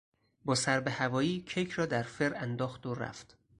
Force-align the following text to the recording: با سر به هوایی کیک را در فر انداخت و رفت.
با 0.45 0.55
سر 0.55 0.79
به 0.79 0.91
هوایی 0.91 1.41
کیک 1.41 1.71
را 1.71 1.85
در 1.85 2.03
فر 2.03 2.33
انداخت 2.35 2.85
و 2.85 2.93
رفت. 2.95 3.37